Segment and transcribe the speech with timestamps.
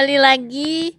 [0.00, 0.96] Kembali lagi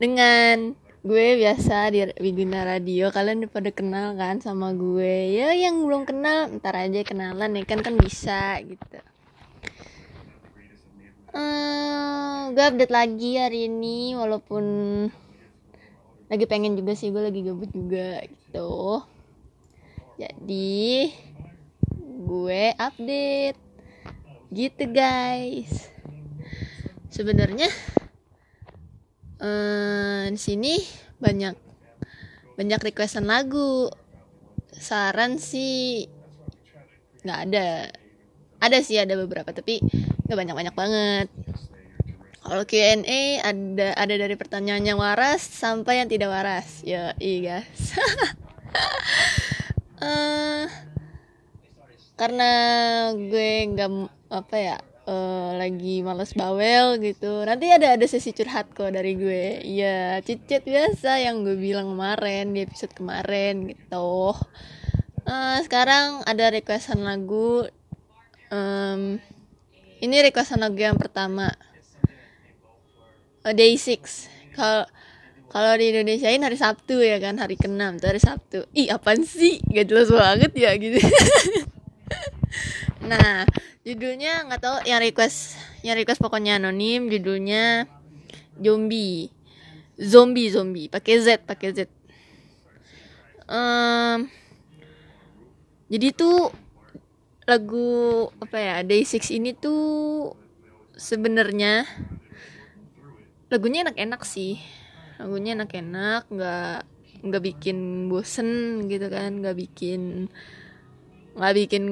[0.00, 0.72] dengan
[1.04, 3.12] gue biasa di Widina Radio.
[3.12, 5.36] Kalian udah pada kenal kan sama gue?
[5.36, 8.98] Ya yang belum kenal ntar aja kenalan ya kan kan bisa gitu.
[11.36, 14.64] Eh, gue update lagi hari ini walaupun
[16.32, 19.04] lagi pengen juga sih gue lagi gabut juga gitu.
[20.16, 21.12] Jadi
[22.00, 23.60] gue update
[24.56, 25.97] gitu guys
[27.08, 27.68] sebenarnya
[29.38, 30.74] eh di sini
[31.18, 31.54] banyak
[32.58, 33.90] banyak requestan lagu.
[34.78, 36.06] Saran sih
[37.22, 37.90] nggak ada.
[38.58, 39.82] Ada sih ada beberapa tapi
[40.26, 41.28] nggak banyak banyak banget.
[42.48, 46.82] Kalau Q&A ada ada dari pertanyaan yang waras sampai yang tidak waras.
[46.82, 47.82] Ya iya guys.
[49.98, 50.64] Eh,
[52.14, 52.50] karena
[53.18, 53.90] gue nggak
[54.30, 54.76] apa ya
[55.08, 57.48] eh, lagi males bawel gitu.
[57.48, 59.64] Nanti ada ada sesi curhat kok dari gue.
[59.64, 64.36] Ya cicit biasa yang gue bilang kemarin di episode kemarin gitu.
[65.24, 67.64] Eh, sekarang ada requestan lagu.
[68.52, 69.20] Em,
[70.04, 71.52] ini requestan lagu yang pertama.
[73.48, 74.84] Eh, Day 6 kalau
[75.48, 78.58] kalau di Indonesia ini hari Sabtu ya kan hari ke-6 tuh hari Sabtu.
[78.76, 79.64] Ih apaan sih?
[79.64, 81.00] Gak jelas banget ya gitu
[83.02, 83.46] nah
[83.86, 85.54] judulnya nggak tahu yang request
[85.86, 87.86] yang request pokoknya anonim judulnya
[88.58, 89.30] zombie.
[89.98, 91.78] Zombie zombie pakai Z pakai Z.
[93.48, 94.28] Em,
[95.88, 96.52] jadi tuh
[97.48, 100.36] lagu apa ya Day 6 ini tuh
[100.94, 101.88] sebenarnya
[103.48, 104.60] lagunya enak-enak sih.
[105.18, 106.78] Lagunya enak-enak nggak
[107.18, 110.30] nggak bikin bosen gitu kan nggak bikin
[111.38, 111.84] nggak bikin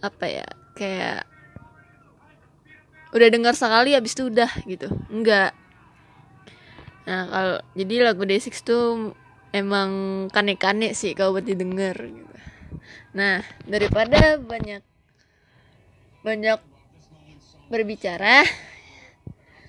[0.00, 1.28] apa ya kayak
[3.12, 4.88] udah dengar sekali habis itu udah gitu.
[5.12, 5.52] Enggak
[7.06, 9.14] nah kalau jadi lagu Day6 tuh
[9.54, 9.90] emang
[10.34, 12.34] kane-kane sih kalau buat didengar gitu.
[13.14, 14.82] nah daripada banyak
[16.26, 16.58] banyak
[17.70, 18.42] berbicara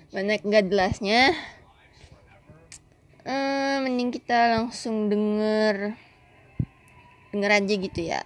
[0.10, 1.38] banyak nggak jelasnya
[3.22, 5.94] eh, mending kita langsung denger
[7.30, 8.26] denger aja gitu ya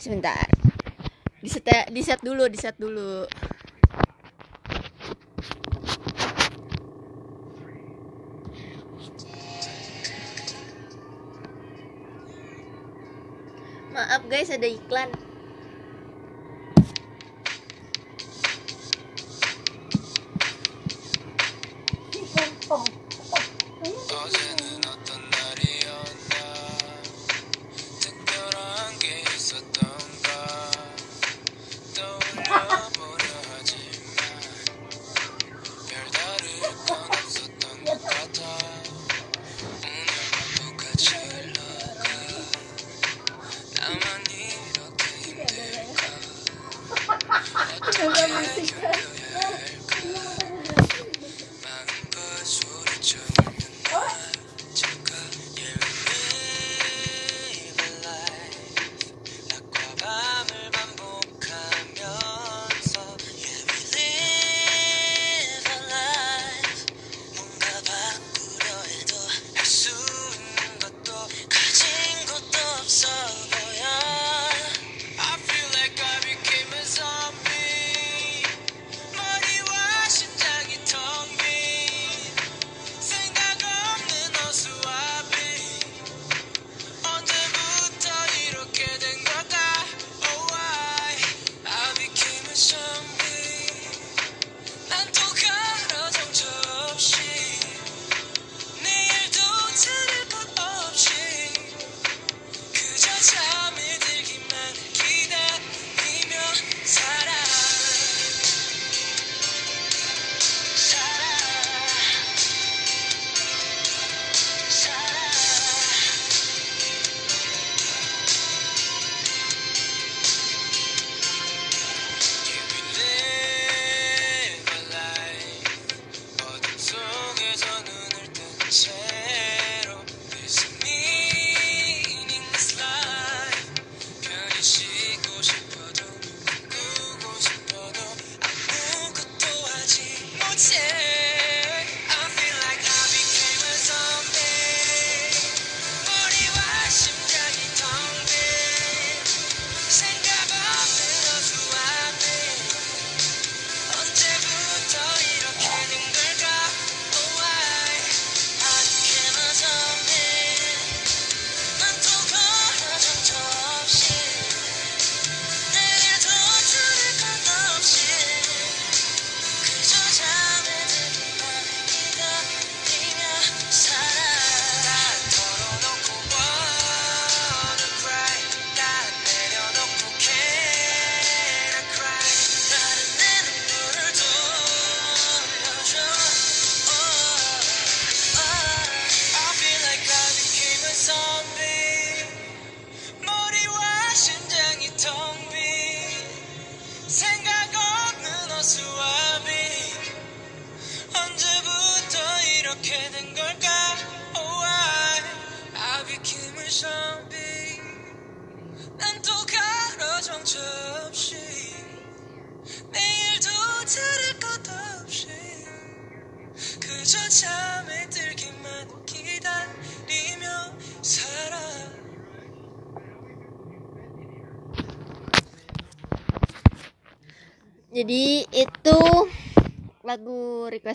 [0.00, 0.48] sebentar.
[1.40, 3.28] Di set ya, di set dulu di set dulu.
[13.92, 15.12] Maaf guys ada iklan.
[22.16, 22.84] Iklan pom,
[23.28, 23.44] pom.
[23.84, 24.59] Oh,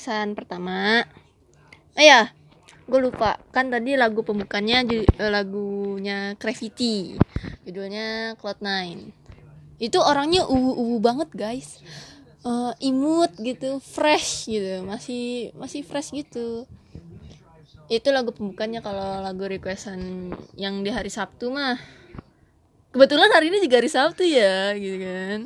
[0.06, 1.02] requestan pertama.
[1.98, 2.30] Oh ya,
[2.86, 5.02] gue lupa kan tadi lagu pembukanya eh,
[5.34, 7.18] lagunya Gravity,
[7.66, 8.70] judulnya Cloud9.
[9.82, 11.82] Itu orangnya uwu-uwu banget guys,
[12.46, 16.70] Eh, imut gitu, fresh gitu, masih masih fresh gitu.
[17.90, 21.82] Itu lagu pembukanya kalau lagu requestan yang di hari Sabtu mah.
[22.94, 25.40] Kebetulan hari ini juga hari Sabtu ya, gitu kan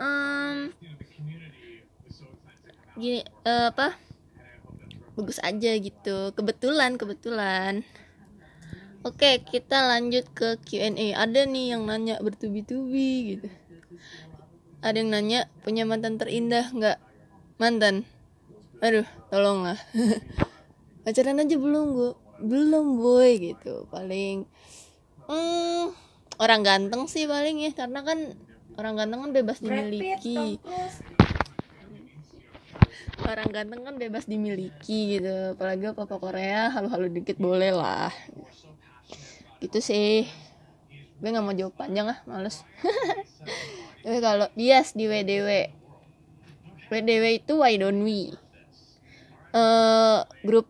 [0.00, 0.56] em,
[3.00, 3.96] gini eh, apa?
[5.16, 6.36] Bagus aja gitu.
[6.36, 7.82] Kebetulan kebetulan.
[9.00, 13.48] Oke kita lanjut ke Q&A ada nih yang nanya bertubi-tubi gitu.
[14.84, 17.00] Ada yang nanya punya mantan terindah nggak?
[17.56, 18.04] Mantan.
[18.84, 19.80] Aduh tolonglah.
[21.08, 22.12] Pacaran aja belum gue
[22.44, 23.88] belum boy gitu.
[23.88, 24.44] Paling
[25.32, 25.84] hmm,
[26.36, 27.72] orang ganteng sih paling ya.
[27.72, 28.36] Karena kan
[28.76, 30.60] orang ganteng kan bebas dimiliki
[33.30, 35.54] orang ganteng kan bebas dimiliki gitu.
[35.54, 38.10] Apalagi papa Korea halu-halu dikit boleh lah.
[39.62, 40.26] Gitu sih.
[41.20, 42.66] Gue nggak mau jawab panjang ah males.
[44.02, 45.68] Tapi kalau bias di WDW
[46.90, 48.34] WDW itu why don't we
[49.50, 50.66] eh grup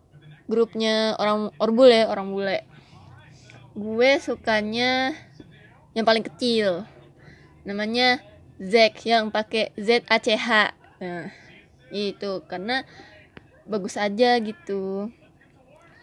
[0.51, 2.67] grupnya orang orbul ya orang bule.
[3.73, 5.15] Gue sukanya
[5.95, 6.83] yang paling kecil.
[7.63, 8.19] Namanya
[8.61, 10.75] Zack yang pakai Z A C H.
[11.01, 11.40] Nah
[11.91, 12.87] itu karena
[13.67, 15.11] bagus aja gitu.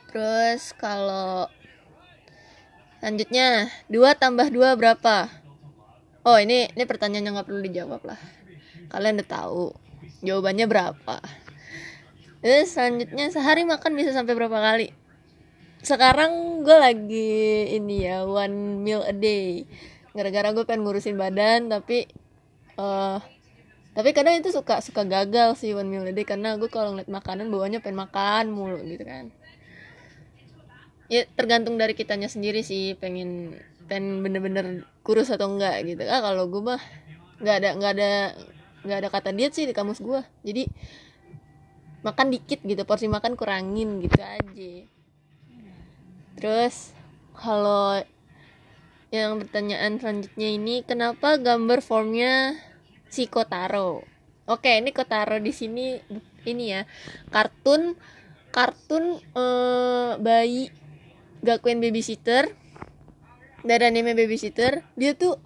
[0.09, 1.49] Terus kalau
[3.01, 5.29] selanjutnya dua tambah dua berapa?
[6.25, 8.21] Oh ini ini pertanyaan yang nggak perlu dijawab lah.
[8.89, 9.65] Kalian udah tahu
[10.25, 11.17] jawabannya berapa.
[12.41, 14.95] Terus selanjutnya sehari makan bisa sampai berapa kali?
[15.83, 19.67] Sekarang gue lagi ini ya one meal a day.
[20.17, 22.09] Gara-gara gue pengen ngurusin badan tapi
[22.79, 23.19] eh
[23.99, 27.11] tapi kadang itu suka suka gagal sih one meal a day karena gue kalau ngeliat
[27.11, 29.35] makanan bawahnya pengen makan mulu gitu kan.
[31.11, 33.59] Ya tergantung dari kitanya sendiri sih pengen
[33.91, 36.07] pengen bener-bener kurus atau enggak gitu.
[36.07, 36.79] Ah kalau gue mah
[37.43, 38.11] nggak ada nggak ada
[38.87, 40.71] nggak ada kata diet sih di kamus gue jadi
[42.07, 44.73] makan dikit gitu porsi makan kurangin gitu aja.
[46.39, 46.95] Terus
[47.35, 47.99] kalau
[49.11, 52.55] yang pertanyaan selanjutnya ini kenapa gambar formnya
[53.09, 54.05] si Kotaro.
[54.49, 55.97] Oke ini Kotaro di sini
[56.49, 56.85] ini ya.
[57.29, 57.97] Kartun
[58.49, 60.73] kartun eh, bayi
[61.45, 62.49] Gakuen babysitter.
[63.65, 64.87] Dari anime babysitter.
[64.97, 65.37] Dia tuh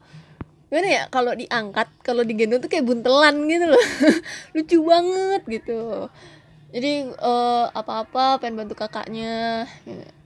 [0.73, 3.85] gimana ya kalau diangkat kalau digendong tuh kayak buntelan gitu loh.
[4.54, 5.81] Lucu banget gitu.
[6.73, 9.66] Jadi eh, apa-apa pengen bantu kakaknya.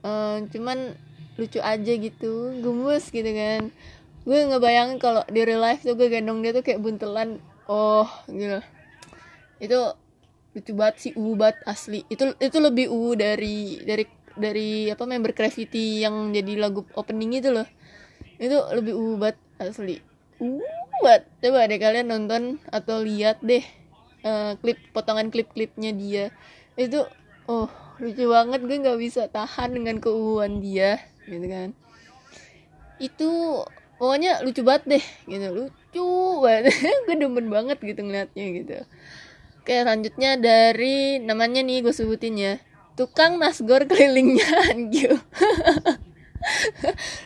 [0.04, 0.92] Eh, cuman
[1.36, 2.60] lucu aja gitu.
[2.60, 3.72] Gemes gitu kan
[4.26, 7.38] gue ngebayangin kalau di real life tuh gue gendong dia tuh kayak buntelan
[7.70, 8.58] oh gitu.
[9.62, 9.78] Itu
[10.56, 12.02] lucu banget sih uwu banget asli.
[12.10, 14.04] Itu itu lebih uwu dari dari
[14.34, 17.70] dari apa member Gravity yang jadi lagu opening itu loh.
[18.36, 20.02] Itu lebih uwu banget asli.
[20.42, 20.64] Uwu
[21.04, 21.22] banget.
[21.44, 23.62] Coba deh kalian nonton atau lihat deh
[24.26, 26.24] eh, klip potongan klip-klipnya dia.
[26.74, 27.06] Itu
[27.46, 27.70] oh
[28.02, 28.60] lucu banget.
[28.66, 30.98] Gue nggak bisa tahan dengan keuuan dia
[31.30, 31.70] gitu kan.
[32.98, 33.62] Itu
[33.96, 35.46] pokoknya lucu banget deh gitu.
[35.52, 36.08] Lucu
[36.44, 36.72] banget.
[37.08, 38.76] Gue demen banget gitu ngeliatnya gitu.
[39.66, 42.54] Oke selanjutnya dari namanya nih gue sebutin ya.
[42.94, 45.18] Tukang nasgor kelilingnya Hangyu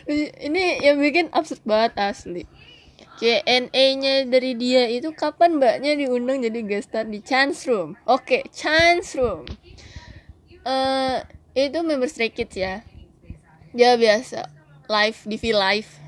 [0.49, 2.43] ini yang bikin absurd banget asli.
[3.21, 7.93] CNA nya dari dia itu kapan mbaknya diundang jadi guest star di Chance Room?
[8.09, 9.45] Oke Chance Room.
[10.65, 11.21] Eh
[11.53, 12.81] itu member Stray Kids ya.
[13.77, 14.49] Dia biasa
[14.89, 16.00] live di V live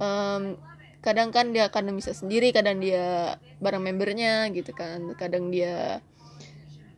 [0.00, 0.58] Em,
[1.04, 5.14] kadang kan dia kadang bisa sendiri kadang dia bareng membernya gitu kan.
[5.18, 6.00] Kadang dia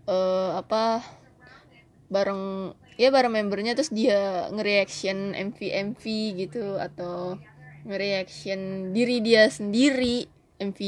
[0.06, 1.02] eh apa
[2.06, 6.04] bareng ya bareng membernya terus dia nge-reaction MV MV
[6.38, 7.36] gitu atau
[7.86, 10.80] nge-reaction diri dia sendiri MV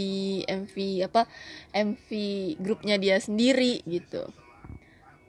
[0.48, 0.74] MV
[1.04, 1.28] apa
[1.76, 2.08] MV
[2.62, 4.24] grupnya dia sendiri gitu.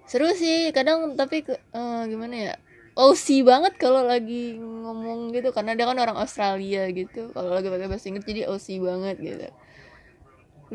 [0.07, 2.55] Seru sih kadang tapi eh, gimana ya
[3.00, 7.32] OC banget kalau lagi ngomong gitu karena dia kan orang Australia gitu.
[7.32, 9.48] Kalau lagi pakai bahasa Inggris jadi OC banget gitu.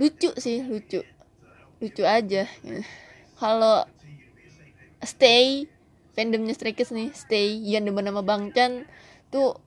[0.00, 1.04] Lucu sih lucu.
[1.85, 2.49] Lucu aja.
[3.37, 3.85] Kalau
[5.04, 5.69] Stay
[6.16, 7.12] fandomnya Stray Kids nih.
[7.12, 8.88] Stay yang demen nama Bang Chan
[9.28, 9.61] tuh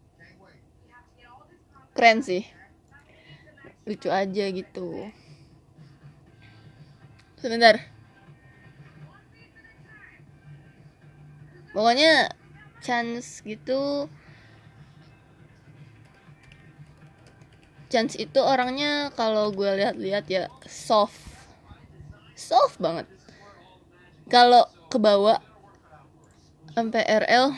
[1.93, 2.41] keren sih.
[3.85, 5.13] Lucu aja gitu.
[7.37, 7.77] Sebentar.
[11.69, 12.33] Pokoknya
[12.83, 14.11] chance gitu.
[17.87, 21.17] Chance itu orangnya kalau gue lihat-lihat ya soft.
[22.35, 23.07] Soft banget.
[24.27, 25.39] Kalau kebawa
[26.75, 27.57] sampai RL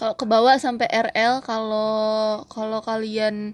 [0.00, 3.52] kalau ke bawah sampai RL kalau kalau kalian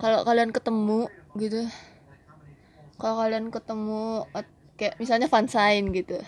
[0.00, 1.06] kalau kalian ketemu
[1.38, 1.70] gitu
[2.96, 4.24] kalau kalian ketemu
[4.76, 6.20] kayak misalnya fansign gitu.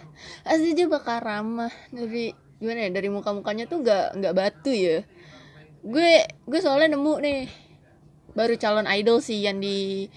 [0.43, 1.73] Asli dia bakal ramah.
[1.93, 5.05] Dari gimana ya dari muka mukanya tuh nggak nggak batu ya.
[5.85, 7.41] Gue gue soalnya nemu nih
[8.33, 10.09] baru calon idol sih yang di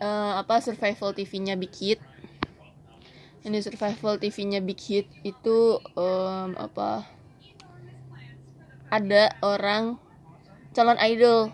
[0.00, 2.00] uh, apa survival TV-nya Big Hit.
[3.42, 7.06] Di survival TV-nya Big Hit itu um, apa
[8.90, 9.98] ada orang
[10.72, 11.50] calon idol.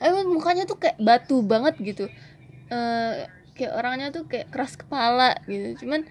[0.00, 2.08] Emang mukanya tuh kayak batu banget gitu.
[2.70, 3.28] Uh,
[3.60, 5.84] kayak orangnya tuh kayak keras kepala gitu.
[5.84, 6.08] Cuman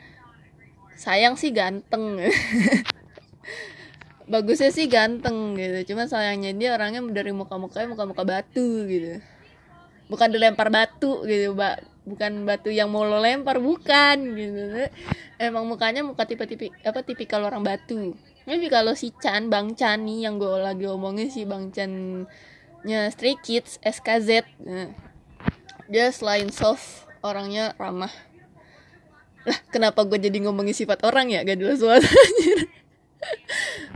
[0.94, 2.22] sayang sih ganteng.
[4.32, 5.94] Bagusnya sih ganteng gitu.
[5.94, 9.18] Cuman sayangnya dia orangnya dari muka mukanya muka muka batu gitu.
[10.06, 14.86] Bukan dilempar batu gitu mbak bukan batu yang mau lo lempar bukan gitu.
[15.42, 18.14] Emang mukanya muka tipe tipe apa tipikal orang batu.
[18.46, 21.90] Tapi kalau si Chan Bang Chan nih yang gue lagi omongin si Bang Chan
[22.88, 24.88] nya Stray Kids SKZ nah,
[25.92, 28.12] dia selain soft orangnya ramah.
[29.48, 31.44] Lah kenapa gue jadi ngomongin sifat orang ya?
[31.48, 32.06] Gak jelas banget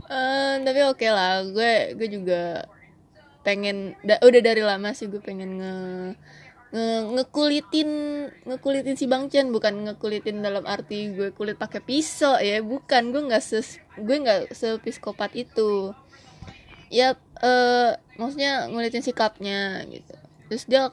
[0.08, 2.68] uh, tapi oke okay lah gue gue juga
[3.44, 5.74] pengen da, udah dari lama sih gue pengen nge
[6.74, 7.90] nge ngekulitin
[8.50, 13.14] ngekulitin si Bang Chen bukan ngekulitin dalam arti gue kulit pakai pisau ya bukan.
[13.14, 15.94] Gue nggak ses gue nggak sepiskopat itu.
[16.90, 17.14] Ya
[17.44, 20.16] uh, maksudnya ngulitin sikapnya gitu.
[20.50, 20.90] Terus dia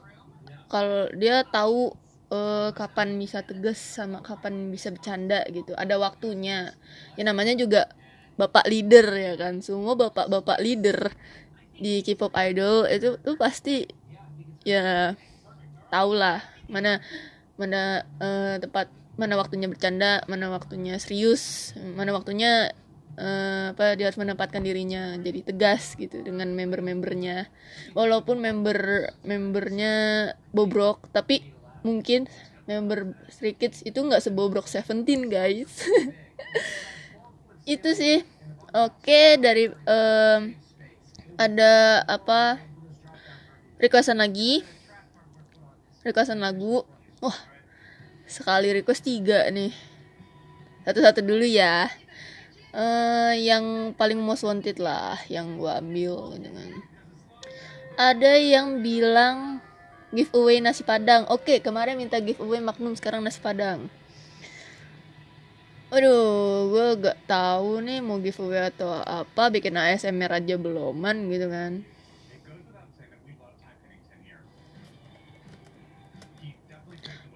[0.70, 1.98] kalau dia tahu
[2.32, 5.76] uh, kapan bisa tegas sama kapan bisa bercanda gitu.
[5.76, 6.72] Ada waktunya.
[7.20, 7.92] Ya namanya juga
[8.40, 9.60] bapak leader ya kan?
[9.60, 11.12] Semua bapak-bapak leader
[11.76, 13.84] di K-pop idol itu tuh pasti
[14.62, 15.12] ya
[15.90, 16.38] tau lah
[16.70, 17.02] mana
[17.58, 22.70] mana uh, tepat mana waktunya bercanda mana waktunya serius mana waktunya
[23.18, 27.50] uh, apa dia harus menempatkan dirinya jadi tegas gitu dengan member-membernya.
[27.92, 29.94] Walaupun member membernya
[30.54, 32.30] bobrok tapi mungkin
[32.66, 35.82] member Stray Kids itu nggak sebobrok Seventeen guys.
[37.66, 38.22] Itu sih.
[38.72, 40.40] Oke dari um,
[41.36, 42.58] ada apa?
[43.78, 44.64] Requestan lagi.
[46.02, 46.82] Requestan lagu.
[47.22, 47.38] Wah
[48.26, 49.74] sekali request tiga nih.
[50.88, 51.90] Satu-satu dulu ya.
[52.72, 56.72] Uh, yang paling most wanted lah yang gua ambil dengan
[58.00, 59.60] ada yang bilang
[60.12, 63.88] giveaway nasi padang oke kemarin minta giveaway magnum sekarang nasi padang
[65.92, 71.84] Aduh, gue gak tahu nih mau giveaway atau apa, bikin ASMR aja beloman gitu kan.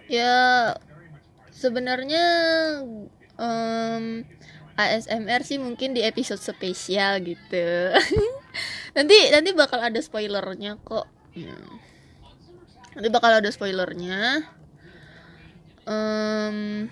[0.07, 0.71] ya
[1.51, 2.25] sebenarnya
[3.39, 4.23] um,
[4.79, 7.67] ASMR sih mungkin di episode spesial gitu
[8.97, 11.53] nanti nanti bakal ada spoilernya kok ya.
[12.97, 14.49] Nanti bakal ada spoilernya.
[15.87, 16.89] Um,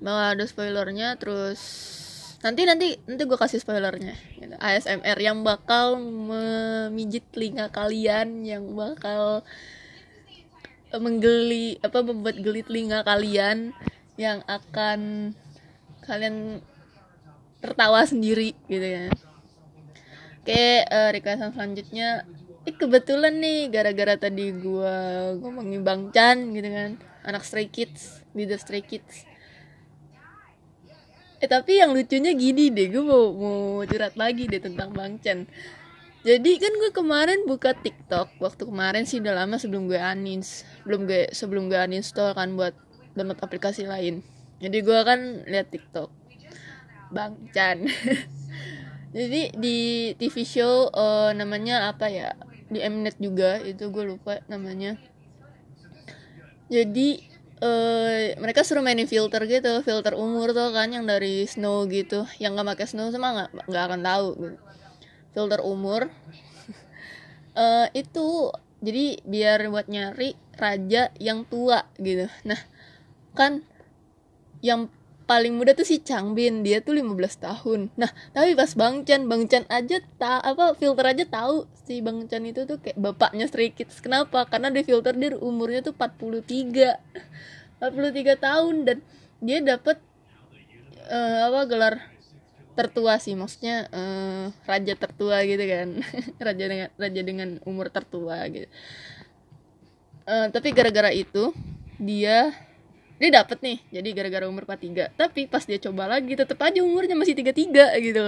[0.00, 1.60] bakal ada spoilernya terus
[2.40, 4.16] nanti nanti nanti gue kasih spoilernya.
[4.40, 4.56] Gitu.
[4.56, 9.44] ASMR yang bakal memijit telinga kalian yang bakal
[10.94, 13.74] menggeli apa membuat geli telinga kalian
[14.14, 15.32] yang akan
[16.06, 16.62] kalian
[17.58, 19.08] tertawa sendiri gitu ya.
[20.44, 22.28] Oke uh, requestan selanjutnya
[22.64, 24.94] eh, kebetulan nih gara-gara tadi gua
[25.38, 26.90] ngomongin Bang Chan gitu kan.
[27.24, 29.24] Anak Stray Kids leader Stray Kids.
[31.38, 35.46] Eh tapi yang lucunya gini deh gue mau mau curhat lagi deh tentang Bang Chan.
[36.24, 41.04] Jadi kan gue kemarin buka TikTok waktu kemarin sih udah lama sebelum gue anins belum
[41.04, 42.72] gue sebelum gue uninstall kan buat
[43.12, 44.24] download aplikasi lain.
[44.58, 46.10] Jadi gue kan lihat TikTok.
[47.14, 47.86] Bang Chan.
[49.14, 49.76] Jadi di
[50.18, 52.34] TV show uh, namanya apa ya
[52.74, 54.98] di Mnet juga itu gue lupa namanya.
[56.66, 57.22] Jadi
[57.62, 62.26] uh, mereka suruh mainin filter gitu filter umur tuh kan yang dari snow gitu.
[62.42, 64.58] Yang gak pakai snow sama nggak nggak akan tahu gitu.
[65.30, 66.02] Filter umur.
[67.54, 68.50] Uh, itu
[68.84, 72.26] jadi biar buat nyari raja yang tua gitu.
[72.42, 72.58] Nah
[73.38, 73.62] kan
[74.60, 74.90] yang
[75.24, 77.80] paling muda tuh si Changbin dia tuh 15 tahun.
[77.96, 82.28] Nah tapi pas Bang Chan Bang Chan aja tak apa filter aja tahu si Bang
[82.28, 84.44] Chan itu tuh kayak bapaknya Stray kenapa?
[84.48, 88.98] Karena di filter dia umurnya tuh 43 43 tahun dan
[89.40, 89.96] dia dapat
[91.08, 91.94] eh, apa gelar
[92.76, 93.32] tertua sih.
[93.32, 95.88] Maksudnya eh, raja tertua gitu kan.
[96.44, 98.68] Raja dengan raja dengan umur tertua gitu.
[100.24, 101.52] Eh, tapi gara-gara itu
[101.96, 102.52] dia
[103.24, 107.16] dia dapet nih jadi gara-gara umur 43 tapi pas dia coba lagi tetep aja umurnya
[107.16, 108.24] masih 33 gitu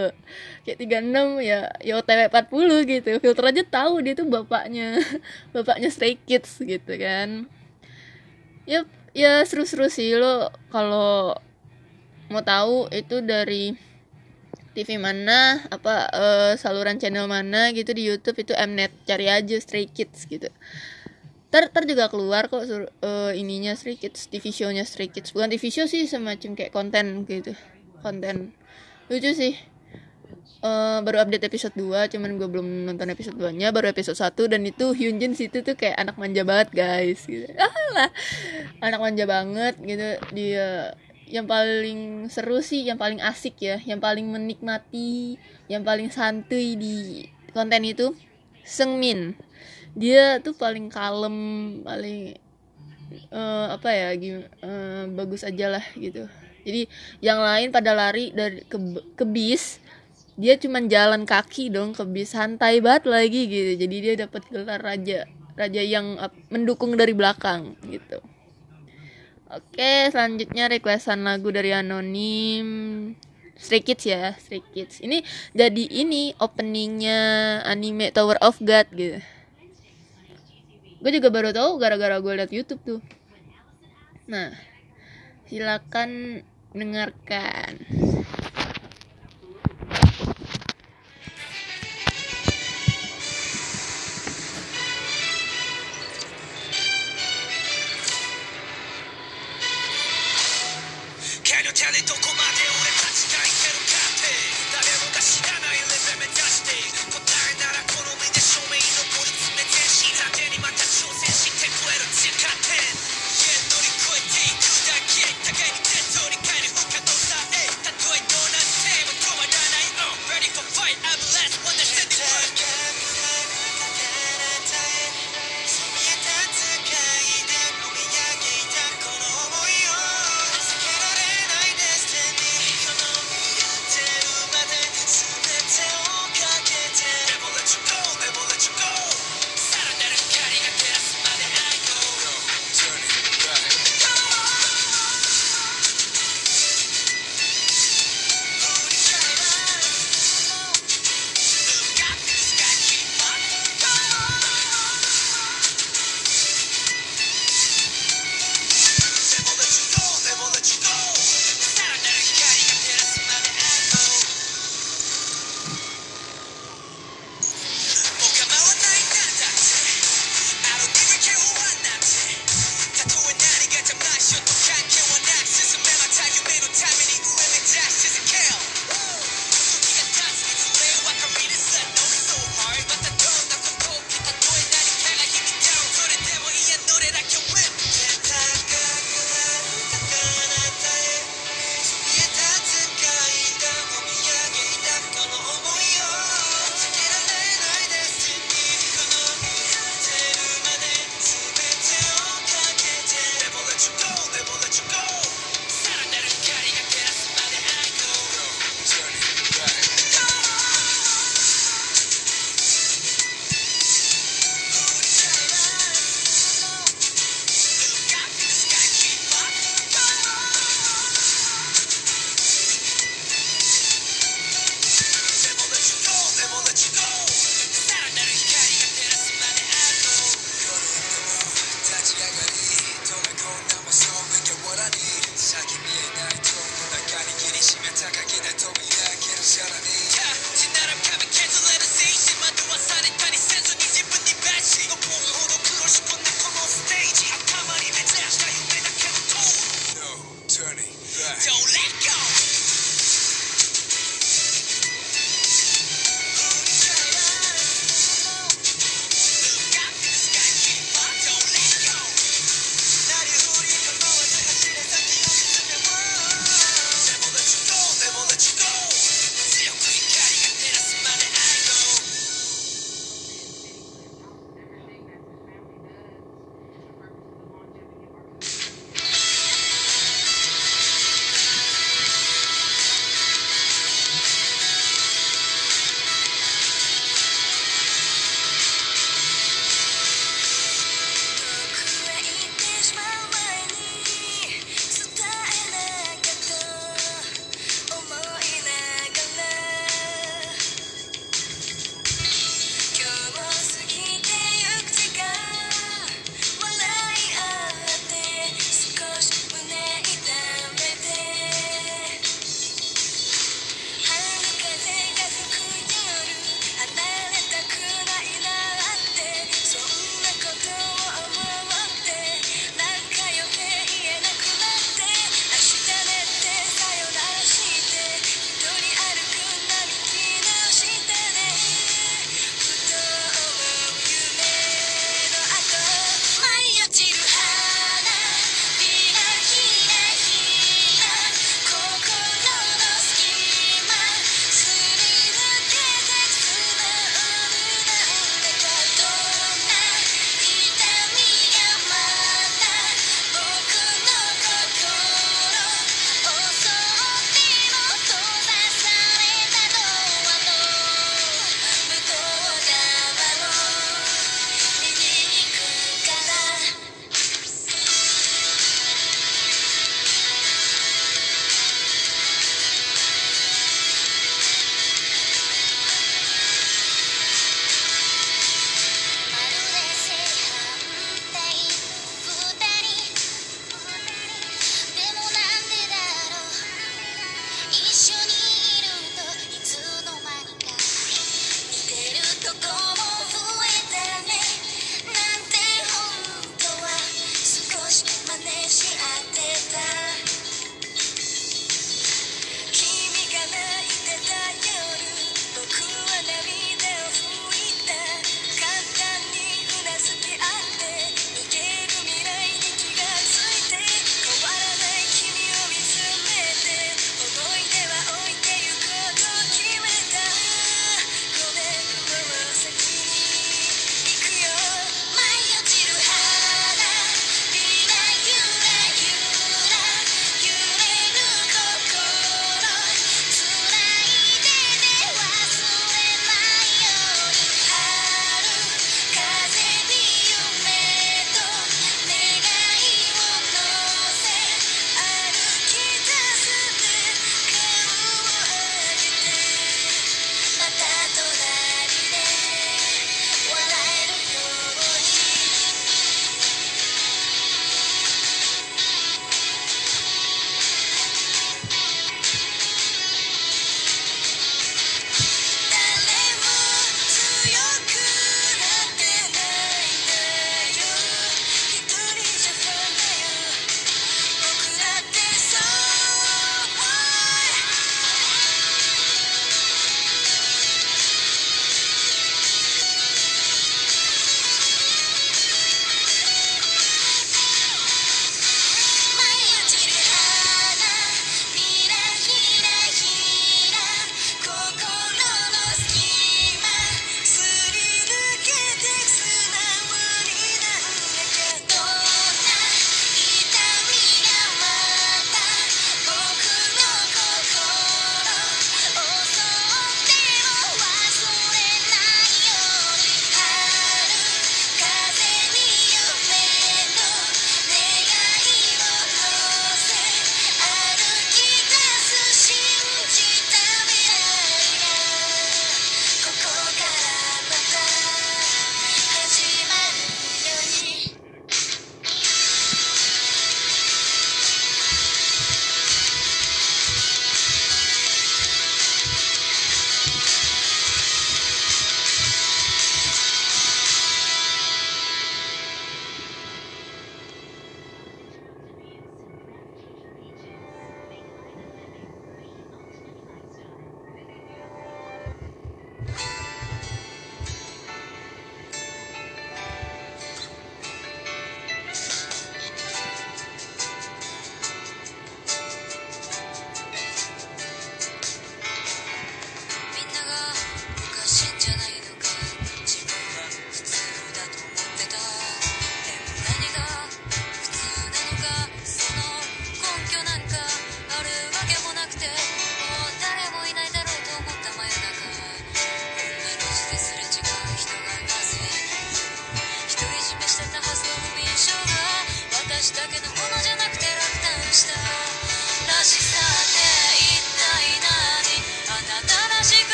[0.64, 3.08] kayak 36 ya ya OTW 40 gitu.
[3.20, 4.96] Filter aja tahu dia tuh bapaknya
[5.54, 7.44] bapaknya Stray Kids gitu kan.
[8.64, 11.36] Ya ya seru-seru sih lo kalau
[12.32, 13.76] mau tahu itu dari
[14.76, 19.88] TV mana apa eh, saluran channel mana gitu di YouTube itu Mnet cari aja Stray
[19.88, 20.52] Kids gitu
[21.48, 25.64] ter ter juga keluar kok sur- eh, ininya Stray Kids TV show-nya Stray bukan TV
[25.70, 27.54] show sih semacam kayak konten gitu.
[28.02, 28.52] Konten.
[29.06, 29.54] Lucu sih.
[30.66, 34.50] Eh, baru update episode 2 cuman gue belum nonton episode 2 nya baru episode 1
[34.50, 37.46] dan itu Hyunjin situ tuh kayak anak manja banget guys gitu.
[37.60, 38.10] Alah,
[38.82, 40.08] anak manja banget gitu.
[40.34, 45.34] Dia yang paling seru sih yang paling asik ya yang paling menikmati
[45.66, 48.14] yang paling santuy di konten itu
[48.62, 49.34] Seungmin
[49.96, 51.36] dia tuh paling kalem
[51.80, 52.36] paling
[53.32, 56.28] eh, apa ya gim- eh, bagus aja lah gitu.
[56.66, 56.90] Jadi
[57.24, 58.76] yang lain pada lari dari ke,
[59.16, 59.80] ke bis
[60.36, 63.72] dia cuman jalan kaki dong ke bis santai banget lagi gitu.
[63.80, 65.24] Jadi dia dapat gelar raja
[65.56, 68.20] raja yang ap- mendukung dari belakang gitu.
[69.48, 72.68] Oke selanjutnya requestan lagu dari anonim.
[73.56, 75.00] Stray Kids ya Stray Kids.
[75.00, 75.24] Ini
[75.56, 79.24] jadi ini openingnya anime Tower of God gitu
[81.06, 83.00] gue juga baru tahu gara-gara gue liat YouTube tuh.
[84.26, 84.50] Nah
[85.46, 86.42] silakan
[86.74, 87.78] dengarkan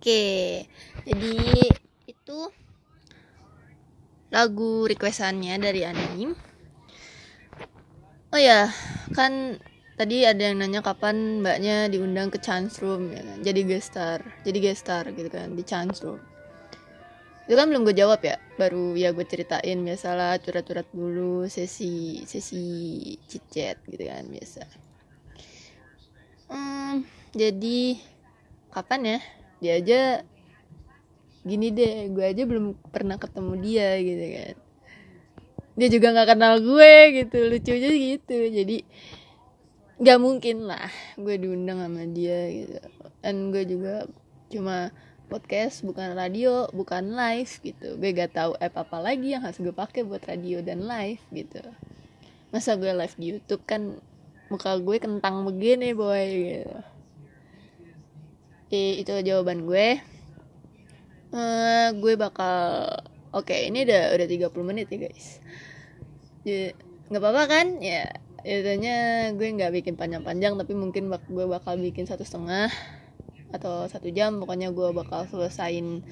[0.00, 0.64] Oke,
[1.04, 1.36] jadi
[2.08, 2.40] itu
[4.32, 6.32] lagu requestannya dari Anim.
[8.32, 8.72] Oh ya,
[9.12, 9.60] kan
[10.00, 13.44] tadi ada yang nanya kapan mbaknya diundang ke Chance Room ya kan?
[13.44, 13.92] Jadi guest
[14.40, 16.16] jadi guest gitu kan di Chance Room.
[17.44, 22.64] Itu kan belum gue jawab ya, baru ya gue ceritain biasalah curhat-curhat dulu sesi sesi
[23.28, 24.64] chit chat gitu kan biasa.
[26.48, 27.04] Hmm,
[27.36, 28.00] jadi
[28.72, 29.20] kapan ya?
[29.60, 30.00] Dia aja
[31.44, 34.56] gini deh, gue aja belum pernah ketemu dia gitu kan.
[35.78, 36.94] Dia juga nggak kenal gue
[37.24, 38.36] gitu, lucunya gitu.
[38.36, 38.76] Jadi
[40.00, 42.80] nggak mungkin lah gue diundang sama dia gitu.
[43.20, 44.08] Dan gue juga
[44.50, 44.90] cuma
[45.30, 49.70] podcast bukan radio bukan live gitu gue gak tahu app apa lagi yang harus gue
[49.70, 51.62] pakai buat radio dan live gitu
[52.50, 53.94] masa gue live di YouTube kan
[54.50, 56.74] muka gue kentang begini boy gitu
[58.70, 59.98] Eh, itu jawaban gue.
[61.34, 62.86] Eh, gue bakal
[63.34, 65.42] oke ini udah udah 30 menit ya guys.
[67.10, 67.66] Nggak apa-apa kan?
[67.82, 68.14] Ya
[68.46, 72.70] intinya gue nggak bikin panjang-panjang tapi mungkin bak gue bakal bikin satu setengah
[73.50, 74.38] atau satu jam.
[74.38, 76.06] Pokoknya gue bakal selesain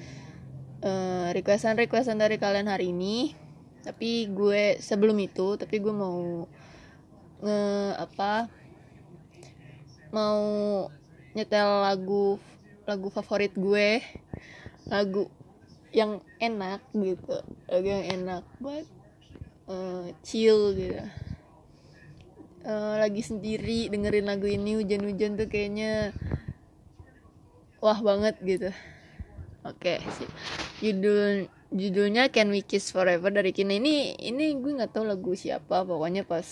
[0.83, 3.31] eh, requestan-requestan dari kalian hari ini.
[3.87, 6.43] Tapi gue sebelum itu tapi gue mau
[7.39, 7.59] nge
[7.95, 8.51] apa
[10.11, 10.43] mau
[11.31, 12.35] nyetel lagu
[12.89, 14.01] lagu favorit gue
[14.89, 15.29] lagu
[15.93, 17.37] yang enak gitu
[17.69, 18.85] lagu yang enak buat
[19.69, 21.05] eh, chill gitu.
[22.59, 26.11] Eh, lagi sendiri dengerin lagu ini hujan-hujan tuh kayaknya
[27.79, 28.69] wah banget gitu.
[29.63, 30.29] Oke sih
[30.83, 35.87] judul judulnya Can We Kiss Forever dari Kina ini ini gue nggak tahu lagu siapa.
[35.87, 36.45] Pokoknya pas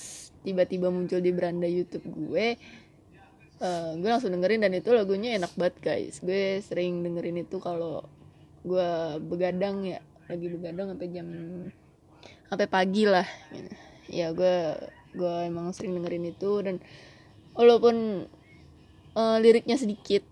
[0.48, 2.56] tiba-tiba muncul di beranda YouTube gue
[3.62, 6.16] eh, gue langsung dengerin dan itu lagunya enak banget guys.
[6.22, 8.06] Gue sering dengerin itu kalau
[8.66, 8.90] gue
[9.26, 10.02] begadang ya.
[10.28, 11.28] Lagi begadang sampai jam
[12.50, 13.28] sampai pagi lah.
[14.08, 14.78] Ya gue
[15.18, 16.76] gue emang sering dengerin itu dan
[17.58, 18.28] walaupun
[19.18, 20.24] eh, liriknya sedikit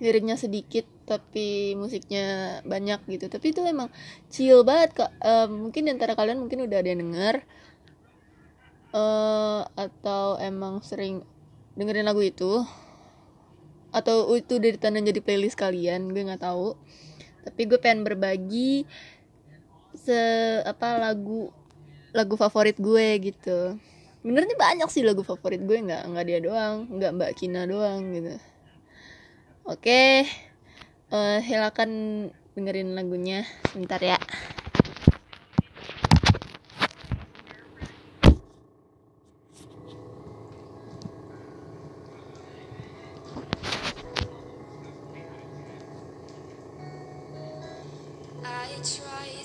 [0.00, 3.26] liriknya sedikit tapi musiknya banyak gitu.
[3.26, 3.90] Tapi itu emang
[4.30, 5.12] chill banget kak.
[5.20, 7.36] Eh, mungkin di antara kalian mungkin udah ada yang denger
[8.90, 11.22] eh atau emang sering
[11.80, 12.60] dengerin lagu itu.
[13.90, 16.76] Atau itu dari tanda jadi playlist kalian gue nggak tahu.
[17.40, 18.84] Tapi gue pengen berbagi
[19.96, 20.20] se
[20.62, 21.48] apa lagu
[22.12, 23.80] lagu favorit gue gitu.
[24.20, 28.36] Benernya banyak sih lagu favorit gue nggak nggak dia doang nggak mbak Kina doang gitu.
[29.64, 30.28] Oke
[31.10, 31.90] eh silakan
[32.54, 33.42] dengerin lagunya
[33.74, 34.18] bentar ya
[48.44, 49.39] I try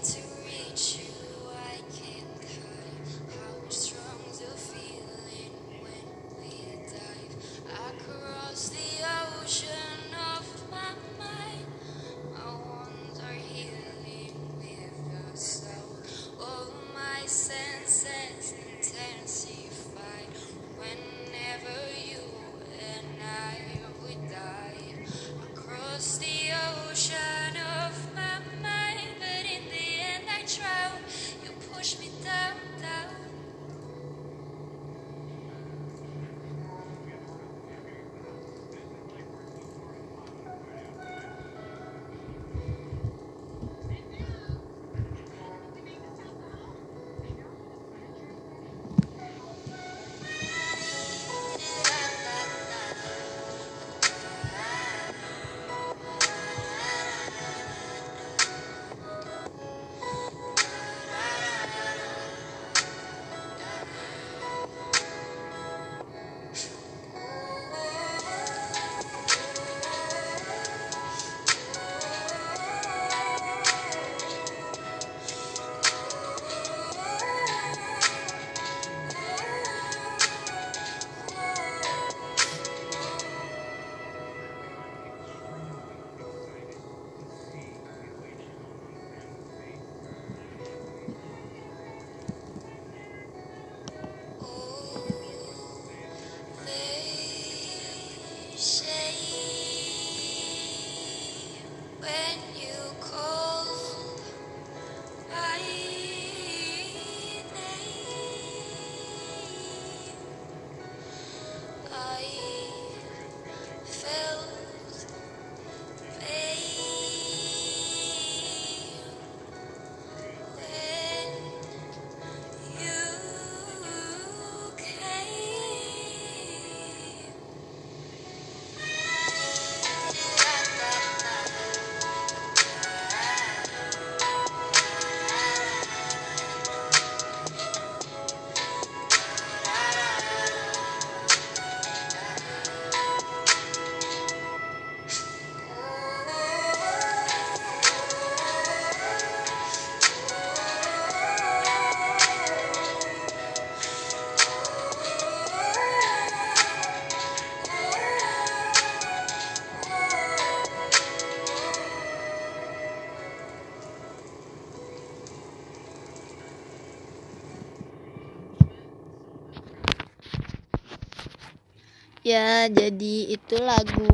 [172.25, 174.09] ya jadi itu lagu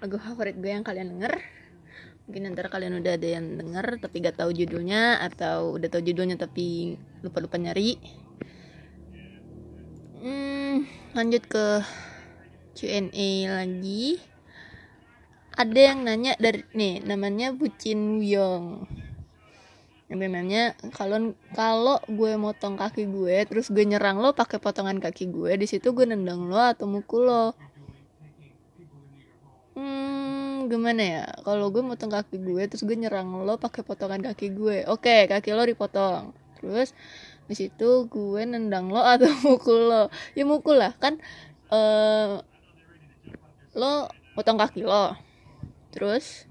[0.00, 1.36] lagu favorit gue yang kalian denger.
[2.24, 6.40] Mungkin ntar kalian udah ada yang denger tapi gak tahu judulnya atau udah tahu judulnya
[6.40, 8.00] tapi lupa lupa nyari.
[10.18, 11.84] Hmm, lanjut ke
[12.72, 14.16] Q&A lagi.
[15.58, 18.86] Ada yang nanya dari nih namanya Bucin Wuyong
[20.08, 25.52] nanya kalau kalau gue motong kaki gue terus gue nyerang lo pakai potongan kaki gue
[25.60, 27.44] di situ gue nendang lo atau mukul lo.
[29.76, 31.24] Hmm gimana ya?
[31.44, 34.88] Kalau gue motong kaki gue terus gue nyerang lo pakai potongan kaki gue.
[34.88, 36.32] Oke kaki lo dipotong.
[36.56, 36.96] Terus
[37.44, 40.02] di situ gue nendang lo atau mukul lo.
[40.32, 40.96] Ya mukul lah.
[40.96, 41.20] Kan
[41.68, 42.40] uh,
[43.76, 45.12] lo potong kaki lo.
[45.92, 46.48] Terus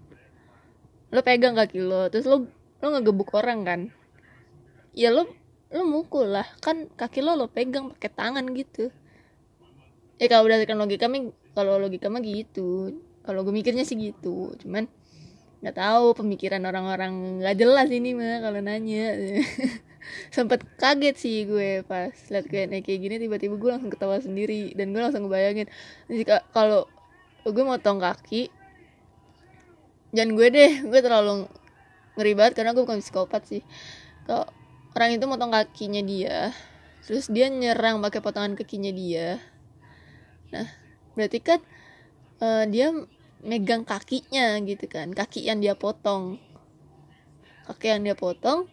[1.09, 2.05] lo pegang kaki lo.
[2.13, 2.45] Terus lo
[2.81, 3.81] lo ngegebuk orang kan?
[4.93, 5.29] Ya lo
[5.73, 6.47] lo mukul lah.
[6.61, 8.93] Kan kaki lo lo pegang pakai tangan gitu.
[10.17, 12.97] Ya kalau berdasarkan logika mi kalau logika mah gitu.
[13.25, 14.53] Kalau gue mikirnya sih gitu.
[14.61, 14.89] Cuman
[15.57, 19.13] nggak tahu pemikiran orang-orang nggak jelas ini mah kalau nanya.
[20.35, 24.73] Sempet kaget sih gue pas liat kayak kayak gini tiba-tiba gue langsung ketawa sendiri.
[24.77, 25.67] Dan gue langsung ngebayangin
[26.09, 26.85] jika kalau
[27.43, 28.49] gue motong kaki
[30.15, 30.71] jangan gue deh.
[30.87, 31.45] Gue terlalu
[32.17, 33.61] ngeri banget karena gue bukan psikopat sih.
[34.25, 34.49] Kalau
[34.97, 36.51] orang itu motong kakinya dia
[37.07, 39.39] terus dia nyerang pakai potongan kakinya dia.
[40.51, 40.67] Nah
[41.15, 41.63] berarti kan
[42.43, 42.91] uh, dia
[43.45, 46.35] megang kakinya gitu kan kaki yang dia potong.
[47.69, 48.67] Kaki yang dia potong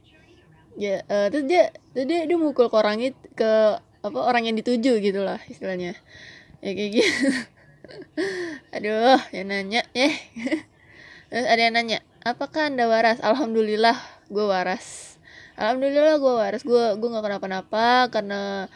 [0.74, 4.58] ya uh, terus dia terus dia dia mukul ke orang itu ke apa orang yang
[4.58, 5.94] dituju gitu lah istilahnya.
[6.58, 7.28] Ya kayak gitu.
[8.74, 10.16] Aduh yang nanya eh.
[11.30, 13.20] Terus ada yang nanya apakah anda waras?
[13.20, 13.94] Alhamdulillah
[14.32, 15.16] gue waras.
[15.60, 16.62] Alhamdulillah gue waras.
[16.64, 18.66] Gue gue nggak kenapa-napa karena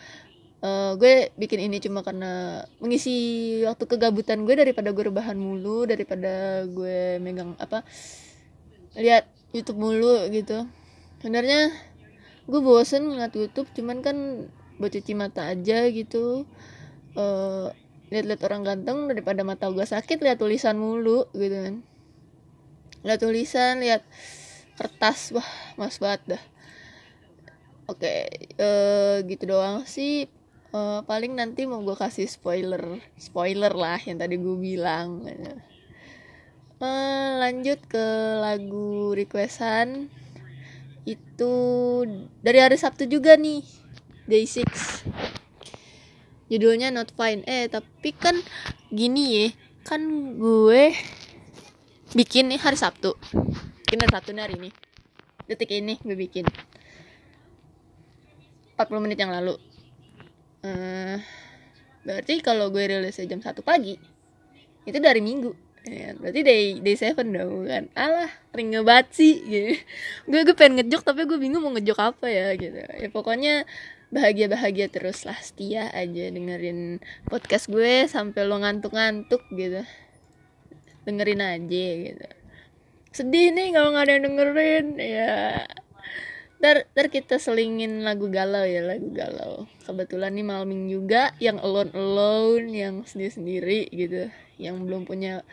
[0.61, 3.16] uh, gue bikin ini cuma karena mengisi
[3.64, 7.82] waktu kegabutan gue daripada gue rebahan mulu daripada gue megang apa
[8.94, 9.24] lihat
[9.57, 10.68] YouTube mulu gitu.
[11.24, 11.72] Sebenarnya
[12.44, 14.16] gue bosen ngeliat YouTube cuman kan
[14.76, 16.44] buat cuci mata aja gitu.
[17.16, 17.72] Uh,
[18.12, 21.88] lihat-lihat orang ganteng daripada mata gue sakit lihat tulisan mulu gitu kan
[23.03, 24.03] lihat tulisan lihat
[24.78, 25.34] kertas.
[25.34, 26.42] Wah mas banget dah.
[27.88, 28.22] Oke okay,
[28.61, 30.28] uh, gitu doang sih.
[30.68, 33.01] Uh, paling nanti mau gue kasih spoiler.
[33.16, 35.24] Spoiler lah yang tadi gue bilang.
[36.78, 38.07] Uh, lanjut ke
[38.38, 40.12] lagu requestan.
[41.09, 42.05] Itu
[42.44, 43.64] dari hari Sabtu juga nih
[44.28, 45.09] day 6
[46.53, 47.44] judulnya not fine.
[47.49, 48.36] Eh tapi kan
[48.92, 49.49] gini ya
[49.84, 50.05] kan
[50.36, 50.92] gue
[52.16, 53.12] bikin nih hari Sabtu.
[53.84, 54.70] Bikin hari Sabtu nih hari ini.
[55.48, 56.44] Detik ini gue bikin.
[58.78, 59.59] 40 menit yang lalu.
[60.64, 61.20] Uh,
[62.06, 63.98] berarti kalau gue rilis jam 1 pagi
[64.88, 65.52] itu dari minggu.
[65.88, 67.88] Ya, berarti day day seven dong kan?
[67.96, 69.40] Alah ring ngebat sih.
[69.44, 69.76] Gitu.
[70.30, 72.76] gue gue pengen ngejok tapi gue bingung mau ngejok apa ya gitu.
[72.76, 73.68] Ya pokoknya
[74.09, 76.96] bahagia bahagia terus lah setia aja dengerin
[77.28, 79.84] podcast gue sampai lo ngantuk ngantuk gitu
[81.09, 82.28] dengerin aja gitu.
[83.16, 85.64] Sedih nih kalau nggak ada yang dengerin ya.
[86.59, 89.64] Ntar, ntar kita selingin lagu galau ya lagu galau.
[89.88, 94.28] Kebetulan nih Malming juga yang alone alone yang sendiri sendiri gitu.
[94.61, 95.46] Yang belum punya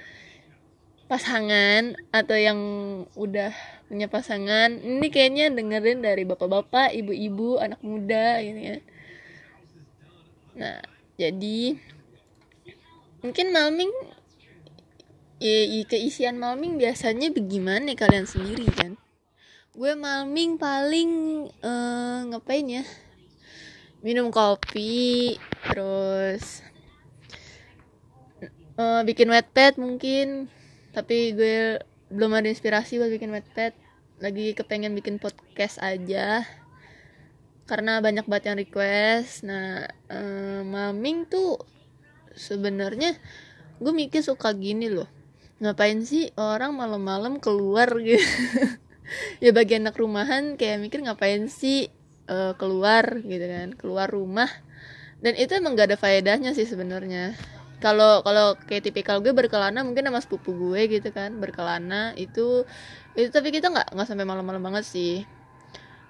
[1.06, 2.60] pasangan atau yang
[3.14, 3.54] udah
[3.86, 4.82] punya pasangan.
[4.82, 8.78] Ini kayaknya dengerin dari bapak-bapak ibu-ibu anak muda gitu ya.
[10.58, 10.82] Nah
[11.16, 11.78] jadi
[13.22, 13.94] mungkin Malming
[15.40, 18.96] ya, keisian malming biasanya bagaimana kalian sendiri kan?
[19.76, 21.12] Gue malming paling
[21.60, 22.84] uh, ngapain ya?
[24.00, 26.64] Minum kopi terus
[28.80, 30.48] uh, bikin wetpad mungkin.
[30.96, 33.76] Tapi gue belum ada inspirasi buat bikin wetpad
[34.24, 36.48] lagi kepengen bikin podcast aja.
[37.68, 39.44] Karena banyak banget yang request.
[39.44, 41.60] Nah uh, malming tuh
[42.32, 43.20] sebenarnya
[43.84, 45.15] gue mikir suka gini loh
[45.60, 48.22] ngapain sih orang malam-malam keluar gitu?
[49.38, 51.94] Ya bagi anak rumahan kayak mikir ngapain sih
[52.26, 54.50] uh, keluar gitu kan keluar rumah.
[55.22, 57.38] Dan itu emang gak ada faedahnya sih sebenarnya.
[57.86, 62.66] Kalau kalau kayak tipikal gue berkelana mungkin sama sepupu gue gitu kan berkelana itu
[63.14, 65.22] itu tapi kita nggak nggak sampai malam-malam banget sih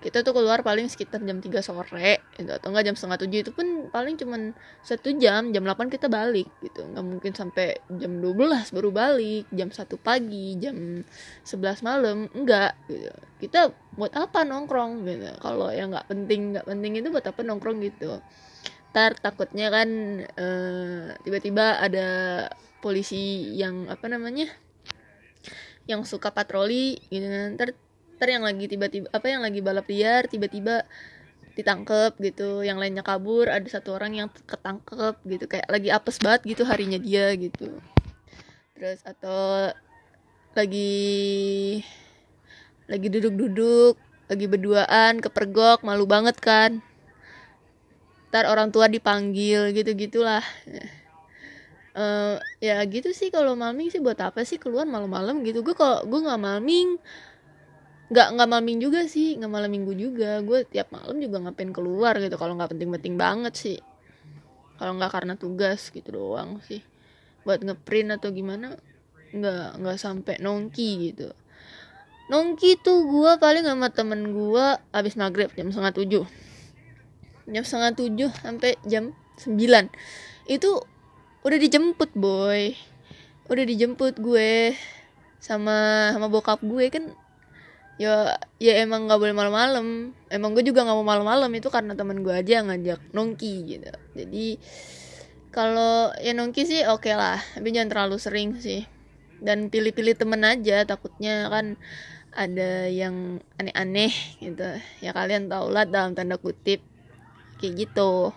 [0.06, 3.40] kita tuh keluar paling sekitar jam 3 sore gitu atau enggak jam setengah tujuh.
[3.42, 4.54] Itu pun paling cuman
[4.86, 6.86] satu jam jam 8 kita balik gitu.
[6.86, 11.02] Nggak mungkin sampai jam 12 baru balik jam satu pagi jam
[11.42, 13.10] 11 malam enggak gitu.
[13.42, 15.26] Kita buat apa nongkrong gitu.
[15.42, 18.22] Kalau yang nggak penting nggak penting itu buat apa nongkrong gitu.
[18.94, 19.90] Ntar takutnya kan
[20.22, 22.08] eh, tiba-tiba ada
[22.78, 24.54] polisi yang apa namanya
[25.90, 27.26] yang suka patroli gitu.
[27.58, 27.74] Ntar
[28.16, 30.88] ntar yang lagi tiba-tiba apa yang lagi balap liar tiba-tiba
[31.56, 32.62] ditangkep gitu.
[32.62, 35.46] Yang lainnya kabur ada satu orang yang ketangkep gitu.
[35.48, 37.80] Kayak lagi apes banget gitu harinya dia gitu.
[38.76, 39.72] Terus atau
[40.56, 41.04] lagi
[42.86, 43.96] lagi duduk-duduk
[44.26, 46.84] lagi berduaan kepergok malu banget kan.
[48.30, 50.44] Ntar orang tua dipanggil gitu gitulah
[51.96, 54.04] uh, ya gitu sih kalau malming sih.
[54.04, 55.64] Buat apa sih keluar malam-malam gitu?
[55.64, 57.00] Gue kalau gue nggak malming
[58.06, 60.42] nggak nggak malming juga sih nggak malam minggu juga.
[60.46, 62.36] Gue tiap malam juga ngapain keluar gitu.
[62.38, 63.78] Kalau nggak penting-penting banget sih.
[64.78, 66.84] Kalau nggak karena tugas gitu doang sih.
[67.48, 68.78] Buat ngeprint atau gimana
[69.34, 71.34] nggak nggak sampai nongki gitu.
[72.26, 76.26] Nongki tuh gue paling sama temen gue abis maghrib jam setengah tujuh.
[77.46, 79.90] Jam setengah tujuh sampai jam sembilan.
[80.50, 80.82] Itu
[81.46, 82.74] udah dijemput boy.
[83.46, 84.74] Udah dijemput gue
[85.38, 87.14] sama sama bokap gue kan
[87.96, 90.12] ya ya emang nggak boleh malam-malam.
[90.28, 91.52] Emang gue juga nggak mau malam-malam.
[91.56, 93.92] Itu karena temen gue aja ngajak nongki gitu.
[94.16, 94.60] Jadi
[95.56, 97.40] kalau ya nongki sih oke okay lah.
[97.56, 98.84] Tapi jangan terlalu sering sih.
[99.40, 101.80] Dan pilih-pilih temen aja takutnya kan
[102.36, 104.12] ada yang aneh-aneh
[104.44, 104.68] gitu.
[105.00, 106.84] Ya kalian tau lah dalam tanda kutip.
[107.64, 108.36] Kayak gitu.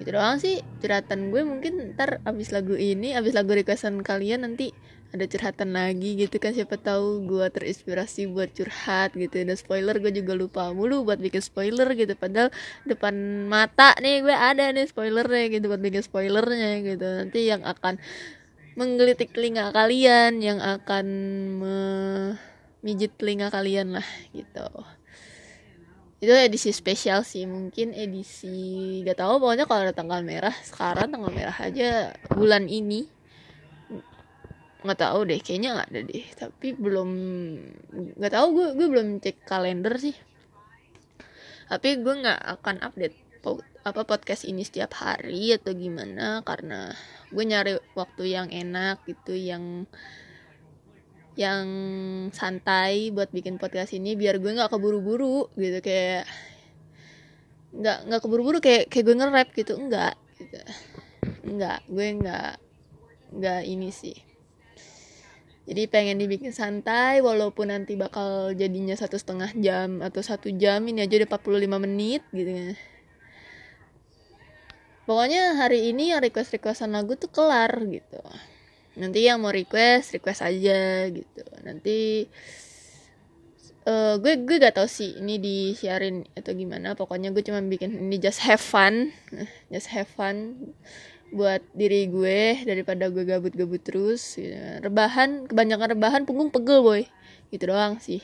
[0.00, 0.64] Gitu doang sih.
[0.80, 4.72] Curhatan gue mungkin ntar abis lagu ini abis lagu requestan kalian nanti
[5.14, 9.46] ada curhatan lagi gitu kan siapa tahu gue terinspirasi buat curhat gitu.
[9.46, 12.18] Dan spoiler gue juga lupa mulu buat bikin spoiler gitu.
[12.18, 12.50] Padahal
[12.82, 13.14] depan
[13.46, 17.06] mata nih gue ada nih spoilernya gitu buat bikin spoilernya gitu.
[17.06, 18.02] Nanti yang akan
[18.74, 21.06] menggelitik telinga kalian yang akan
[21.62, 24.66] memijit telinga kalian lah gitu.
[26.18, 31.30] Itu edisi spesial sih mungkin edisi gak tahu pokoknya kalau ada tanggal merah sekarang tanggal
[31.30, 33.13] merah aja bulan ini
[34.84, 36.24] nggak tahu deh kayaknya nggak ada deh.
[36.36, 37.10] Tapi belum
[38.20, 40.16] nggak tahu gue gue belum cek kalender sih.
[41.72, 43.16] Tapi gue nggak akan update
[43.84, 46.88] apa podcast ini setiap hari atau gimana karena
[47.28, 49.84] gue nyari waktu yang enak gitu yang
[51.36, 51.66] yang
[52.32, 56.24] santai buat bikin podcast ini biar gue nggak keburu-buru gitu kayak
[57.76, 60.60] nggak nggak keburu-buru kayak kayak gue nge-rap gitu enggak gitu.
[61.44, 62.52] Enggak gue nggak
[63.34, 64.16] nggak ini sih
[65.64, 71.08] jadi pengen dibikin santai walaupun nanti bakal jadinya satu setengah jam atau satu jam ini
[71.08, 72.76] aja udah 45 menit gitu ya.
[75.08, 78.20] Pokoknya hari ini yang request requestan lagu tuh kelar gitu.
[79.00, 81.44] Nanti yang mau request request aja gitu.
[81.64, 82.28] Nanti
[83.88, 86.92] uh, gue gue gak tau sih ini disiarin atau gimana.
[86.92, 89.16] Pokoknya gue cuma bikin ini just have fun.
[89.72, 90.72] Just have fun
[91.34, 94.54] buat diri gue daripada gue gabut-gabut terus gitu.
[94.86, 97.02] rebahan kebanyakan rebahan punggung pegel boy.
[97.50, 98.22] Gitu doang sih.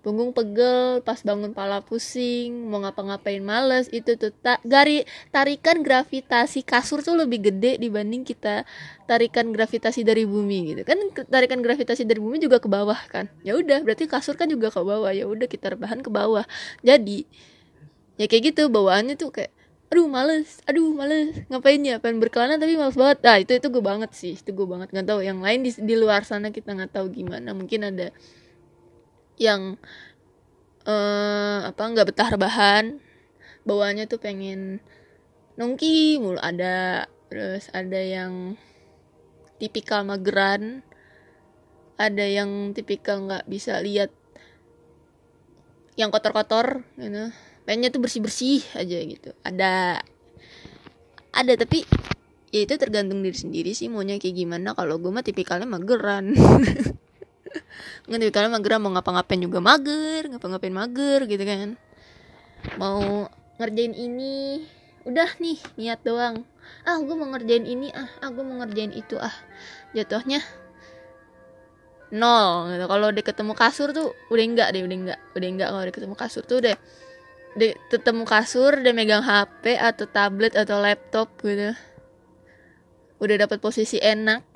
[0.00, 6.64] Punggung pegel pas bangun pala pusing mau ngapa-ngapain males itu tuh tak gari tarikan gravitasi
[6.64, 8.64] kasur tuh lebih gede dibanding kita
[9.04, 10.88] tarikan gravitasi dari bumi gitu.
[10.88, 13.28] Kan tarikan gravitasi dari bumi juga ke bawah kan.
[13.44, 15.12] Ya udah berarti kasur kan juga ke bawah.
[15.12, 16.48] Ya udah kita rebahan ke bawah.
[16.80, 17.28] Jadi
[18.16, 19.52] ya kayak gitu bawaannya tuh kayak
[19.90, 20.62] aduh males.
[20.70, 21.34] Aduh males.
[21.50, 21.98] Ngapain ya?
[21.98, 23.18] Pengen berkelana tapi males banget.
[23.26, 24.34] Nah itu itu gue banget sih.
[24.38, 24.94] Itu gue banget.
[24.94, 25.20] Nggak tahu.
[25.26, 27.50] Yang lain di, di luar sana kita nggak tahu gimana.
[27.52, 28.14] Mungkin ada
[29.36, 29.74] yang
[30.86, 33.02] uh, apa nggak betah rebahan.
[33.66, 34.78] Bawaannya tuh pengen
[35.58, 36.38] nongki mulu.
[36.38, 38.54] Ada terus ada yang
[39.58, 40.86] tipikal mageran.
[42.00, 44.14] Ada yang tipikal nggak bisa lihat
[45.98, 47.28] yang kotor-kotor gitu
[47.70, 49.30] pengennya tuh bersih-bersih aja gitu.
[49.46, 50.02] Ada
[51.30, 51.86] ada tapi
[52.50, 54.74] ya itu tergantung diri sendiri sih maunya kayak gimana.
[54.74, 56.34] Kalau gue mah tipikalnya mageran.
[58.10, 61.78] Nggak tapi kalian mager mau ngapa-ngapain juga mager ngapa-ngapain mager gitu kan.
[62.74, 63.30] Mau
[63.62, 64.66] ngerjain ini
[65.06, 66.42] udah nih niat doang.
[66.82, 69.30] Ah gue mau ngerjain ini ah ah gue mau ngerjain itu ah.
[69.94, 70.42] Jatuhnya
[72.10, 72.90] nol gitu.
[72.90, 75.68] Kalau udah ketemu kasur tuh udah enggak deh udah enggak udah enggak.
[75.70, 76.74] Kalau udah ketemu kasur tuh udah
[77.58, 81.74] udah ketemu kasur udah megang HP atau tablet atau laptop gitu.
[83.18, 84.46] Udah dapat posisi enak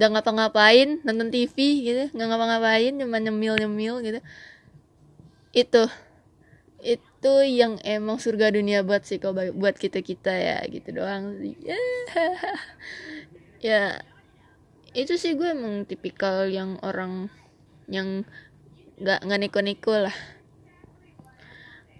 [0.00, 4.20] nggak ngapa-ngapain nonton TV gitu nggak ngapa-ngapain cuma nyemil nyemil gitu.
[5.52, 5.82] Itu
[6.80, 11.56] itu yang emang surga dunia buat sih kalau buat kita kita ya gitu doang sih.
[13.60, 14.00] Ya
[14.96, 17.28] itu sih gue emang tipikal yang orang
[17.92, 18.24] yang
[18.96, 20.16] nggak nggak neko-neko lah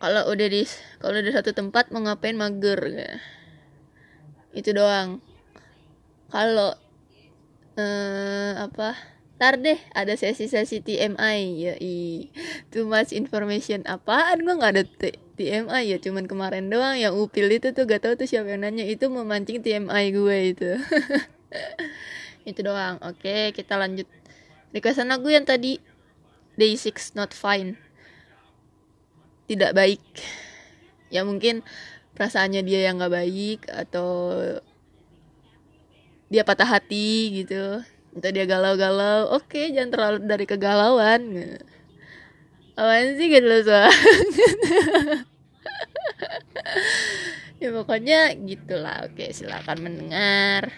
[0.00, 0.64] kalau udah di
[0.96, 3.12] kalau udah satu tempat mau ngapain mager ya.
[4.56, 5.20] itu doang.
[6.32, 6.74] Kalau
[7.76, 8.96] eh apa?
[9.36, 11.74] Ntar deh ada sesi-sesi TMI ya
[12.72, 14.40] too much information apaan?
[14.44, 15.96] Gua nggak ada T- TMI ya.
[16.00, 18.84] Cuman kemarin doang yang upil itu tuh gak tahu tuh siapa yang nanya.
[18.84, 20.70] Itu memancing TMI gue itu.
[22.48, 23.00] Itu doang.
[23.04, 24.04] Oke kita lanjut.
[24.76, 25.80] Requestan lagu yang tadi.
[26.60, 27.80] Day 6 not fine
[29.50, 29.98] tidak baik.
[31.10, 31.66] Ya mungkin
[32.14, 34.38] perasaannya dia yang nggak baik atau
[36.30, 37.82] dia patah hati gitu.
[38.14, 41.22] Atau dia galau-galau oke jangan terlalu dari kegalauan.
[42.78, 43.60] Apaan sih gitu loh
[47.60, 49.10] ya pokoknya gitulah.
[49.10, 50.70] Oke silakan mendengar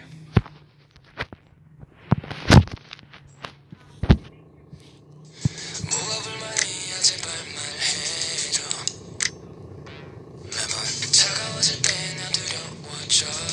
[13.13, 13.52] Shut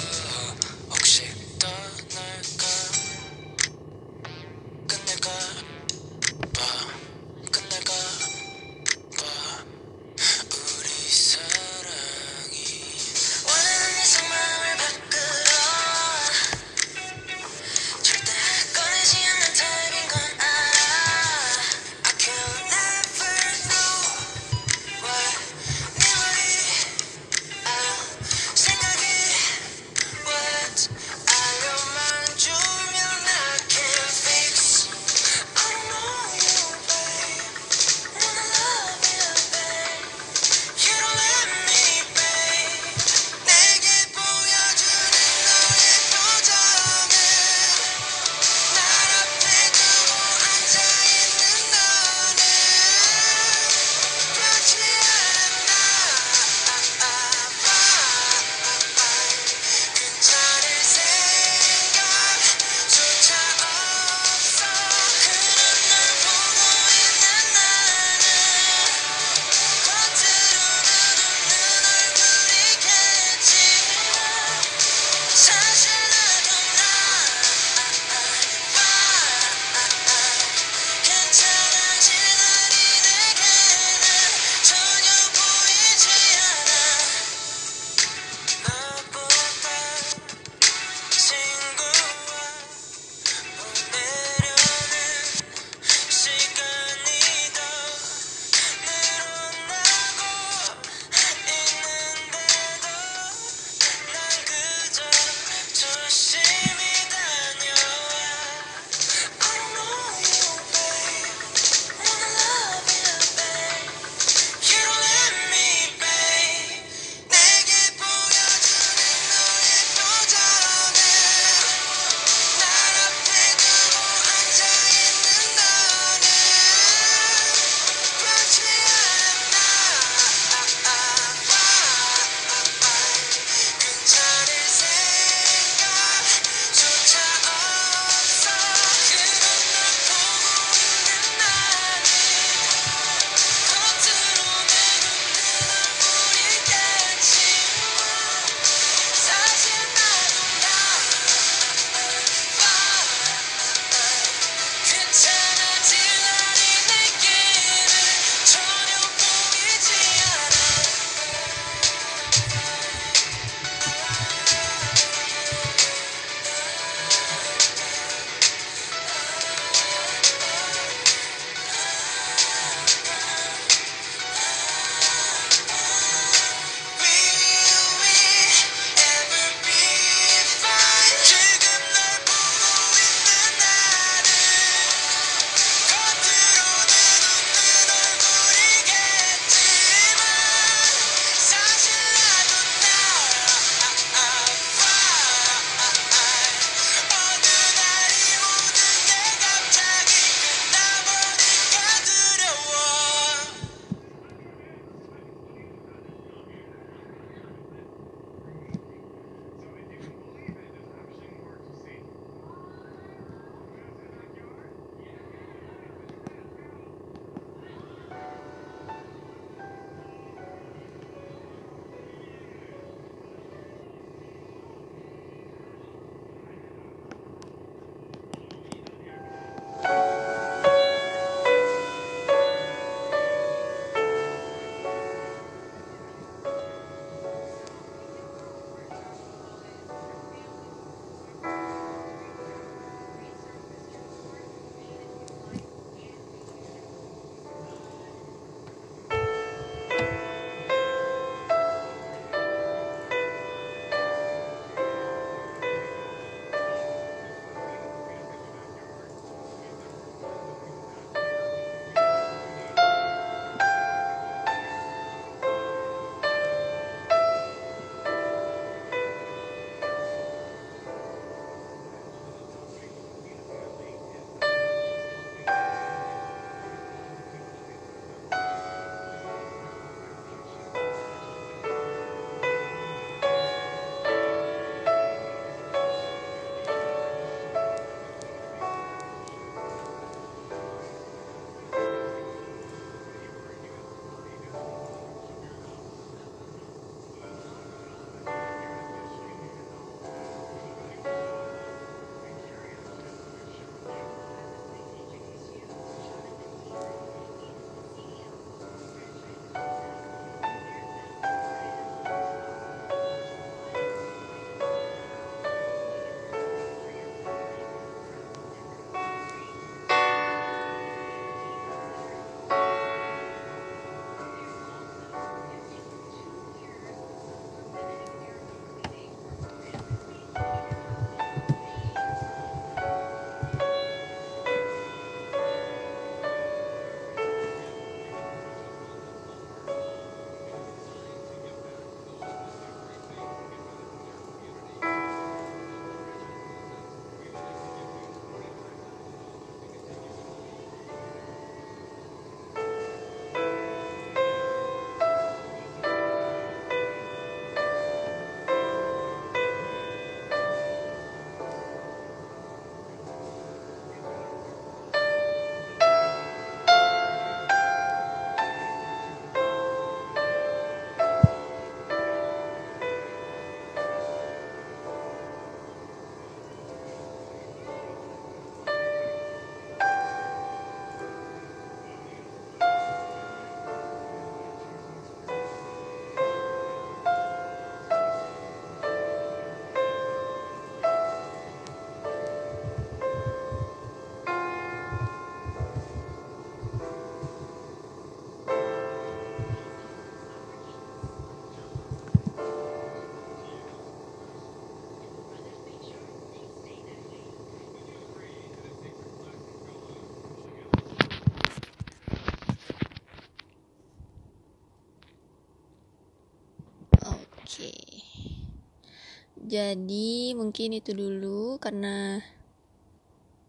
[419.50, 422.22] Jadi mungkin itu dulu karena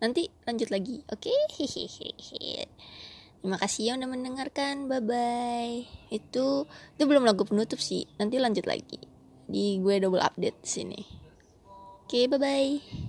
[0.01, 1.05] nanti lanjut lagi.
[1.13, 1.29] Oke.
[1.53, 2.65] Hehehe.
[3.41, 4.89] Terima kasih yang udah mendengarkan.
[4.89, 5.85] Bye bye.
[6.09, 6.65] Itu
[6.97, 8.09] itu belum lagu penutup sih.
[8.17, 8.97] Nanti lanjut lagi.
[9.45, 11.05] Di gue double update sini.
[12.01, 13.00] Oke, bye bye.